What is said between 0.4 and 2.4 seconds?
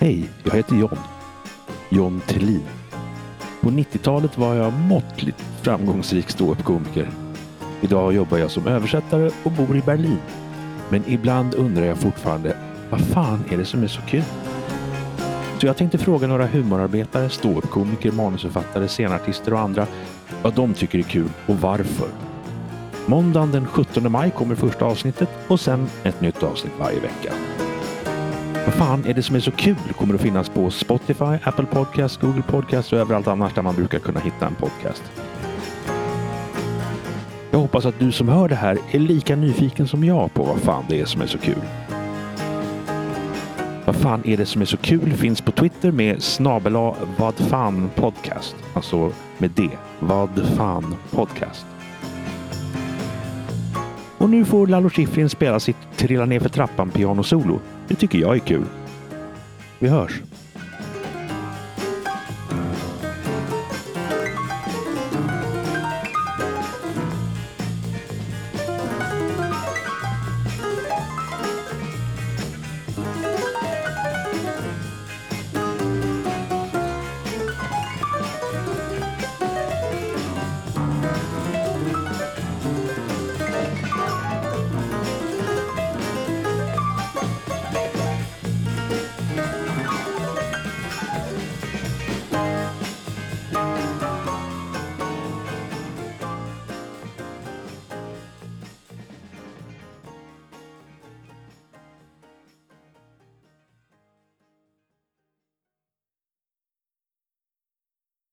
jag heter John. John